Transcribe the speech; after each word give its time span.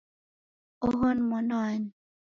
Oho 0.85 1.05
ni 1.13 1.21
mwana 1.27 1.53
wani? 1.61 1.89